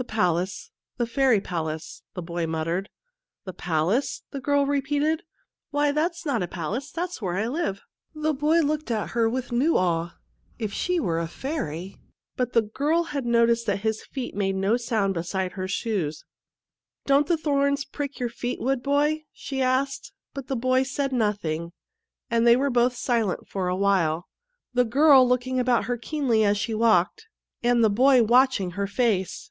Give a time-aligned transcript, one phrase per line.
[0.00, 2.88] "The palace the fairy palace," the boy muttered."
[3.46, 5.24] The palace?" the girl repeated."
[5.72, 7.82] Why, that's not a palace; that's where I live."
[8.14, 10.12] The boy looked at her with new awe;
[10.56, 11.96] if she were a fairy
[12.36, 14.76] But the girl had 158 CHILDREN OF THE MOON noticed that his feet made no
[14.76, 16.24] sound beside her shoes."
[17.06, 21.72] Don't the thorns prick your feet, wood boy?" she asked; but the boy said nothing,
[22.30, 24.28] and they were both silent for a while,
[24.72, 27.26] the girl looking about her keenly as she walked,
[27.64, 29.50] and the boy watching her face.